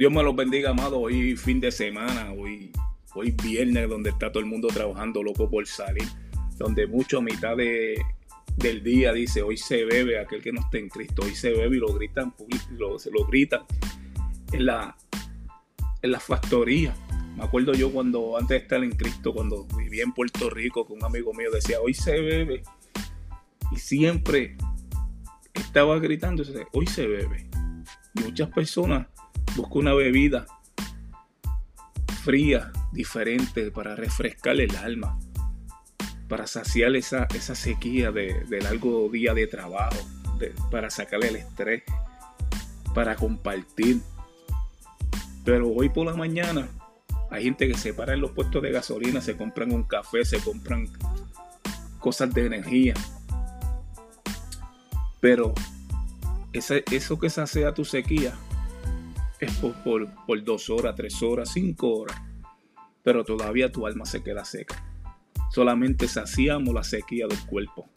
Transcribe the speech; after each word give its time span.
Dios 0.00 0.10
me 0.10 0.22
los 0.22 0.34
bendiga, 0.34 0.70
amado. 0.70 0.98
Hoy 0.98 1.36
fin 1.36 1.60
de 1.60 1.70
semana, 1.70 2.32
hoy, 2.32 2.72
hoy 3.12 3.32
viernes, 3.32 3.86
donde 3.86 4.08
está 4.08 4.32
todo 4.32 4.40
el 4.40 4.48
mundo 4.48 4.68
trabajando 4.68 5.22
loco 5.22 5.50
por 5.50 5.66
salir. 5.66 6.08
Donde 6.56 6.86
mucho 6.86 7.18
a 7.18 7.20
mitad 7.20 7.54
de, 7.54 8.02
del 8.56 8.82
día 8.82 9.12
dice, 9.12 9.42
hoy 9.42 9.58
se 9.58 9.84
bebe 9.84 10.18
aquel 10.18 10.40
que 10.40 10.52
no 10.52 10.62
esté 10.62 10.78
en 10.78 10.88
Cristo. 10.88 11.20
Hoy 11.22 11.34
se 11.34 11.50
bebe 11.50 11.76
y 11.76 11.80
lo 11.80 11.92
gritan, 11.92 12.32
lo, 12.78 12.98
se 12.98 13.10
lo 13.10 13.26
gritan 13.26 13.60
en 14.52 14.64
la, 14.64 14.96
en 16.00 16.12
la 16.12 16.18
factoría. 16.18 16.96
Me 17.36 17.44
acuerdo 17.44 17.74
yo 17.74 17.92
cuando 17.92 18.38
antes 18.38 18.48
de 18.48 18.56
estar 18.56 18.82
en 18.82 18.92
Cristo, 18.92 19.34
cuando 19.34 19.66
vivía 19.76 20.04
en 20.04 20.14
Puerto 20.14 20.48
Rico 20.48 20.86
con 20.86 20.96
un 20.96 21.04
amigo 21.04 21.34
mío, 21.34 21.50
decía, 21.52 21.78
hoy 21.78 21.92
se 21.92 22.18
bebe. 22.22 22.62
Y 23.70 23.76
siempre 23.76 24.56
estaba 25.52 25.98
gritando, 25.98 26.42
hoy 26.72 26.86
se 26.86 27.06
bebe. 27.06 27.50
Muchas 28.14 28.48
personas 28.48 29.06
buscan 29.56 29.78
una 29.78 29.94
bebida 29.94 30.46
fría, 32.22 32.70
diferente, 32.92 33.70
para 33.70 33.96
refrescar 33.96 34.60
el 34.60 34.74
alma, 34.76 35.18
para 36.28 36.46
saciar 36.46 36.94
esa, 36.94 37.26
esa 37.34 37.54
sequía 37.54 38.12
de, 38.12 38.44
largo 38.62 39.08
día 39.08 39.34
de 39.34 39.46
trabajo, 39.46 39.96
para 40.70 40.90
sacarle 40.90 41.28
el 41.28 41.36
estrés, 41.36 41.82
para 42.94 43.16
compartir. 43.16 44.00
Pero 45.44 45.70
hoy 45.70 45.88
por 45.88 46.06
la 46.06 46.14
mañana 46.14 46.68
hay 47.30 47.44
gente 47.44 47.66
que 47.66 47.74
se 47.74 47.94
para 47.94 48.14
en 48.14 48.20
los 48.20 48.32
puestos 48.32 48.62
de 48.62 48.70
gasolina, 48.70 49.20
se 49.20 49.36
compran 49.36 49.72
un 49.72 49.84
café, 49.84 50.24
se 50.24 50.38
compran 50.38 50.88
cosas 51.98 52.32
de 52.34 52.46
energía. 52.46 52.94
Pero 55.20 55.54
eso 56.52 57.18
que 57.18 57.30
sacia 57.30 57.72
tu 57.72 57.84
sequía 57.84 58.34
es 59.40 59.52
por, 59.54 60.44
dos 60.44 60.70
horas, 60.70 60.94
tres 60.96 61.22
horas, 61.22 61.50
cinco 61.52 61.98
horas. 61.98 62.20
Pero 63.02 63.24
todavía 63.24 63.72
tu 63.72 63.86
alma 63.86 64.04
se 64.04 64.22
queda 64.22 64.44
seca. 64.44 64.84
Solamente 65.50 66.06
saciamos 66.08 66.74
la 66.74 66.84
sequía 66.84 67.26
del 67.26 67.40
cuerpo. 67.46 67.88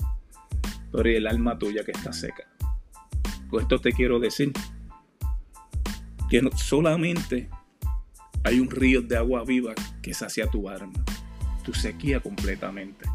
Pero 0.92 1.10
el 1.10 1.28
alma 1.28 1.58
tuya 1.58 1.84
que 1.84 1.92
está 1.92 2.14
seca. 2.14 2.48
Con 3.50 3.62
esto 3.62 3.80
te 3.80 3.92
quiero 3.92 4.20
decir 4.20 4.52
que 6.30 6.42
solamente 6.56 7.50
hay 8.44 8.60
un 8.60 8.70
río 8.70 9.02
de 9.02 9.18
agua 9.18 9.44
viva 9.46 9.74
que 10.02 10.14
sacia 10.14 10.48
tu 10.48 10.70
alma, 10.70 11.04
tu 11.64 11.74
sequía 11.74 12.20
completamente. 12.20 13.06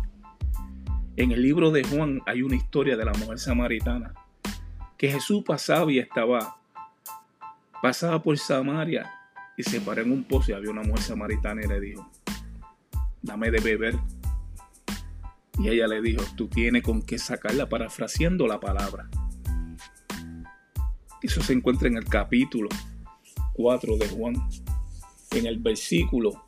En 1.17 1.33
el 1.33 1.43
libro 1.43 1.71
de 1.71 1.83
Juan 1.83 2.23
hay 2.27 2.43
una 2.43 2.57
historia 2.57 2.97
de 2.97 3.05
la 3.05 3.13
mujer 3.13 3.39
samaritana 3.39 4.15
que 4.97 5.11
Jesús 5.11 5.43
pasaba 5.45 5.91
y 5.93 5.99
estaba, 5.99 6.59
pasaba 7.83 8.23
por 8.23 8.39
Samaria 8.39 9.11
y 9.57 9.63
se 9.63 9.81
paró 9.81 10.03
en 10.03 10.13
un 10.13 10.25
pozo 10.25 10.53
y 10.53 10.55
había 10.55 10.71
una 10.71 10.83
mujer 10.83 11.03
samaritana 11.03 11.63
y 11.65 11.69
le 11.69 11.81
dijo, 11.81 12.11
dame 13.23 13.51
de 13.51 13.61
beber. 13.61 13.99
Y 15.59 15.69
ella 15.69 15.89
le 15.89 16.01
dijo, 16.01 16.23
tú 16.37 16.47
tienes 16.49 16.83
con 16.83 17.03
qué 17.03 17.19
sacarla, 17.19 17.69
parafraseando 17.69 18.47
la 18.47 18.61
palabra. 18.61 19.09
Eso 21.21 21.43
se 21.43 21.53
encuentra 21.53 21.89
en 21.89 21.97
el 21.97 22.05
capítulo 22.05 22.69
4 23.55 23.97
de 23.97 24.09
Juan, 24.09 24.35
en 25.33 25.47
el 25.47 25.59
versículo 25.59 26.45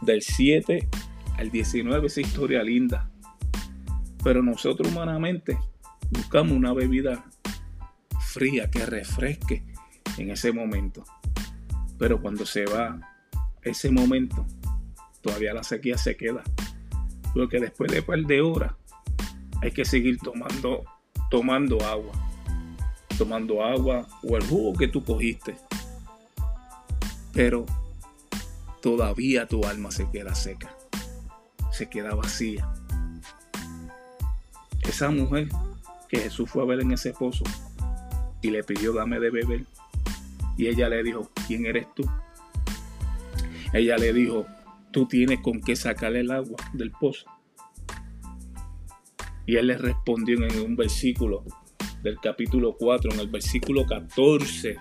del 0.00 0.22
7 0.22 0.88
al 1.36 1.50
19, 1.50 2.06
esa 2.06 2.20
historia 2.22 2.62
linda. 2.62 3.10
Pero 4.24 4.42
nosotros 4.42 4.90
humanamente 4.90 5.58
buscamos 6.10 6.52
una 6.52 6.72
bebida 6.72 7.27
fría 8.28 8.70
que 8.70 8.84
refresque 8.84 9.64
en 10.18 10.30
ese 10.30 10.52
momento. 10.52 11.04
Pero 11.98 12.20
cuando 12.20 12.44
se 12.46 12.66
va 12.66 13.00
ese 13.62 13.90
momento, 13.90 14.46
todavía 15.20 15.54
la 15.54 15.64
sequía 15.64 15.96
se 15.96 16.16
queda. 16.16 16.44
Porque 17.34 17.58
después 17.58 17.90
de 17.90 18.00
un 18.00 18.06
par 18.06 18.20
de 18.20 18.40
horas 18.40 18.72
hay 19.62 19.72
que 19.72 19.84
seguir 19.84 20.18
tomando, 20.18 20.84
tomando 21.30 21.82
agua. 21.84 22.12
Tomando 23.16 23.64
agua 23.64 24.06
o 24.22 24.36
el 24.36 24.44
jugo 24.44 24.78
que 24.78 24.88
tú 24.88 25.02
cogiste. 25.02 25.56
Pero 27.32 27.66
todavía 28.82 29.46
tu 29.46 29.64
alma 29.64 29.90
se 29.90 30.08
queda 30.10 30.34
seca. 30.34 30.76
Se 31.72 31.88
queda 31.88 32.14
vacía. 32.14 32.68
Esa 34.82 35.10
mujer 35.10 35.48
que 36.08 36.20
Jesús 36.20 36.50
fue 36.50 36.62
a 36.62 36.66
ver 36.66 36.80
en 36.80 36.92
ese 36.92 37.12
pozo 37.12 37.44
y 38.42 38.50
le 38.50 38.62
pidió 38.62 38.92
dame 38.92 39.20
de 39.20 39.30
beber. 39.30 39.64
Y 40.56 40.66
ella 40.66 40.88
le 40.88 41.02
dijo, 41.02 41.30
¿quién 41.46 41.66
eres 41.66 41.86
tú? 41.94 42.04
Ella 43.72 43.96
le 43.96 44.12
dijo, 44.12 44.46
tú 44.90 45.06
tienes 45.06 45.40
con 45.40 45.60
qué 45.60 45.76
sacarle 45.76 46.20
el 46.20 46.30
agua 46.30 46.56
del 46.72 46.90
pozo. 46.90 47.26
Y 49.46 49.56
él 49.56 49.68
le 49.68 49.78
respondió 49.78 50.42
en 50.44 50.60
un 50.60 50.76
versículo 50.76 51.44
del 52.02 52.18
capítulo 52.20 52.76
4, 52.76 53.12
en 53.12 53.20
el 53.20 53.28
versículo 53.28 53.86
14, 53.86 54.76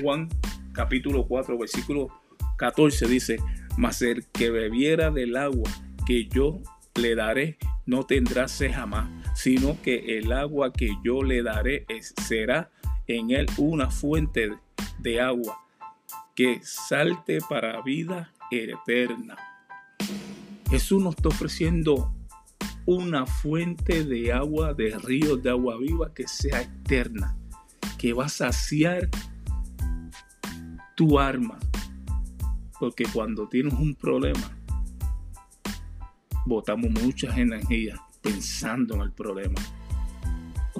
Juan 0.00 0.28
capítulo 0.72 1.26
4, 1.26 1.58
versículo 1.58 2.08
14 2.56 3.06
dice, 3.06 3.38
mas 3.76 4.02
el 4.02 4.26
que 4.26 4.50
bebiera 4.50 5.10
del 5.10 5.36
agua 5.36 5.70
que 6.06 6.26
yo 6.26 6.60
le 6.94 7.14
daré 7.14 7.58
no 7.86 8.04
tendrá 8.04 8.46
sed 8.48 8.72
jamás, 8.72 9.08
sino 9.34 9.80
que 9.82 10.18
el 10.18 10.32
agua 10.32 10.72
que 10.72 10.90
yo 11.04 11.22
le 11.22 11.42
daré 11.42 11.86
será 12.26 12.70
en 13.16 13.30
él 13.30 13.46
una 13.56 13.90
fuente 13.90 14.58
de 14.98 15.20
agua 15.20 15.58
que 16.34 16.60
salte 16.62 17.38
para 17.48 17.82
vida 17.82 18.32
eterna. 18.50 19.36
Jesús 20.68 21.02
nos 21.02 21.16
está 21.16 21.28
ofreciendo 21.28 22.14
una 22.86 23.26
fuente 23.26 24.04
de 24.04 24.32
agua, 24.32 24.74
de 24.74 24.98
ríos 24.98 25.42
de 25.42 25.50
agua 25.50 25.76
viva 25.78 26.12
que 26.14 26.26
sea 26.26 26.62
eterna, 26.62 27.36
que 27.98 28.12
va 28.12 28.26
a 28.26 28.28
saciar 28.28 29.08
tu 30.96 31.18
arma. 31.18 31.58
Porque 32.78 33.04
cuando 33.12 33.48
tienes 33.48 33.74
un 33.74 33.94
problema, 33.94 34.56
botamos 36.46 36.90
muchas 36.90 37.36
energías 37.36 37.98
pensando 38.22 38.94
en 38.94 39.02
el 39.02 39.12
problema. 39.12 39.60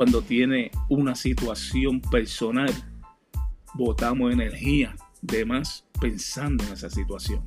Cuando 0.01 0.23
tiene 0.23 0.71
una 0.89 1.15
situación 1.15 2.01
personal, 2.01 2.73
botamos 3.75 4.33
energía 4.33 4.97
de 5.21 5.45
más 5.45 5.85
pensando 6.01 6.65
en 6.65 6.73
esa 6.73 6.89
situación. 6.89 7.45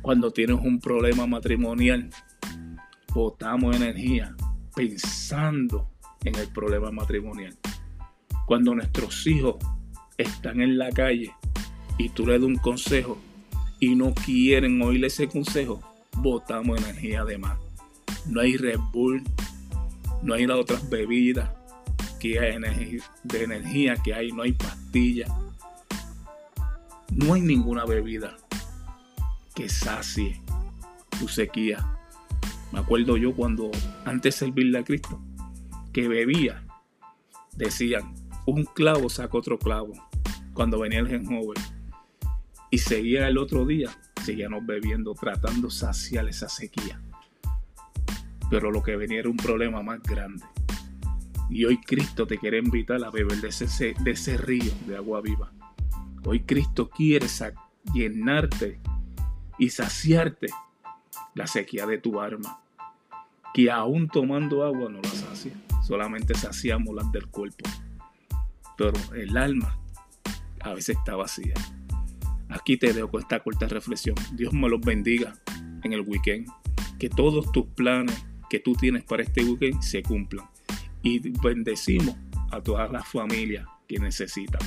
Cuando 0.00 0.30
tienes 0.30 0.56
un 0.58 0.80
problema 0.80 1.26
matrimonial, 1.26 2.08
botamos 3.12 3.76
energía 3.76 4.34
pensando 4.74 5.90
en 6.24 6.34
el 6.36 6.48
problema 6.48 6.90
matrimonial. 6.90 7.58
Cuando 8.46 8.74
nuestros 8.74 9.26
hijos 9.26 9.56
están 10.16 10.62
en 10.62 10.78
la 10.78 10.88
calle 10.88 11.30
y 11.98 12.08
tú 12.08 12.26
le 12.26 12.38
das 12.38 12.42
un 12.42 12.56
consejo 12.56 13.18
y 13.80 13.96
no 13.96 14.14
quieren 14.14 14.80
oír 14.80 15.04
ese 15.04 15.28
consejo, 15.28 15.82
botamos 16.16 16.80
energía 16.80 17.22
de 17.26 17.36
más 17.36 17.58
no 18.24 18.40
hay 18.40 18.56
Red 18.56 18.80
Bull, 18.94 19.22
no 20.22 20.32
hay 20.32 20.46
otras 20.46 20.88
bebidas 20.88 21.50
de 22.30 23.42
energía 23.42 23.96
que 23.96 24.14
hay, 24.14 24.30
no 24.32 24.42
hay 24.42 24.52
pastillas, 24.52 25.30
no 27.10 27.34
hay 27.34 27.40
ninguna 27.40 27.84
bebida 27.84 28.36
que 29.54 29.68
sacie 29.68 30.40
tu 31.18 31.28
sequía. 31.28 31.84
Me 32.72 32.78
acuerdo 32.78 33.16
yo 33.16 33.34
cuando 33.34 33.70
antes 34.04 34.34
de 34.34 34.46
servirle 34.46 34.78
a 34.78 34.84
Cristo, 34.84 35.20
que 35.92 36.08
bebía, 36.08 36.64
decían, 37.56 38.14
un 38.46 38.64
clavo 38.64 39.10
saca 39.10 39.36
otro 39.36 39.58
clavo. 39.58 39.92
Cuando 40.54 40.78
venía 40.78 41.00
el 41.00 41.26
joven 41.26 41.62
y 42.70 42.78
seguía 42.78 43.26
el 43.28 43.36
otro 43.36 43.66
día, 43.66 43.90
seguíamos 44.24 44.64
bebiendo, 44.64 45.14
tratando 45.14 45.70
saciar 45.70 46.28
esa 46.28 46.48
sequía 46.48 47.00
pero 48.52 48.70
lo 48.70 48.82
que 48.82 48.96
venía 48.96 49.20
era 49.20 49.30
un 49.30 49.36
problema 49.38 49.82
más 49.82 50.02
grande. 50.02 50.44
Y 51.52 51.66
hoy 51.66 51.76
Cristo 51.76 52.26
te 52.26 52.38
quiere 52.38 52.56
invitar 52.56 53.04
a 53.04 53.10
beber 53.10 53.42
de 53.42 53.48
ese, 53.48 53.94
de 54.00 54.10
ese 54.10 54.38
río 54.38 54.72
de 54.86 54.96
agua 54.96 55.20
viva. 55.20 55.52
Hoy 56.24 56.40
Cristo 56.40 56.88
quiere 56.88 57.26
llenarte 57.92 58.80
y 59.58 59.68
saciarte 59.68 60.46
la 61.34 61.46
sequía 61.46 61.84
de 61.84 61.98
tu 61.98 62.22
alma. 62.22 62.58
Que 63.52 63.70
aún 63.70 64.08
tomando 64.08 64.64
agua 64.64 64.88
no 64.88 65.02
la 65.02 65.10
sacia, 65.10 65.52
solamente 65.86 66.32
saciamos 66.32 66.94
las 66.94 67.12
del 67.12 67.26
cuerpo. 67.26 67.68
Pero 68.78 68.94
el 69.14 69.36
alma 69.36 69.78
a 70.62 70.72
veces 70.72 70.96
está 70.96 71.16
vacía. 71.16 71.52
Aquí 72.48 72.78
te 72.78 72.94
dejo 72.94 73.10
con 73.10 73.20
esta 73.20 73.40
corta 73.40 73.68
reflexión. 73.68 74.16
Dios 74.32 74.54
me 74.54 74.70
los 74.70 74.80
bendiga 74.80 75.34
en 75.82 75.92
el 75.92 76.00
weekend. 76.00 76.48
Que 76.98 77.10
todos 77.10 77.52
tus 77.52 77.66
planes 77.66 78.24
que 78.48 78.58
tú 78.58 78.72
tienes 78.72 79.04
para 79.04 79.22
este 79.22 79.44
weekend 79.44 79.82
se 79.82 80.02
cumplan. 80.02 80.51
Y 81.02 81.18
bendecimos 81.40 82.16
a 82.50 82.60
todas 82.60 82.90
las 82.92 83.06
familias 83.08 83.66
que 83.88 83.98
necesitan. 83.98 84.60